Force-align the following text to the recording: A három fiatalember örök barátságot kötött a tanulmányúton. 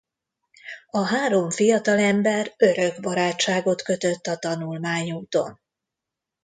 A 0.89 0.99
három 1.05 1.49
fiatalember 1.49 2.53
örök 2.57 2.99
barátságot 3.01 3.81
kötött 3.81 4.25
a 4.27 4.37
tanulmányúton. 4.37 5.59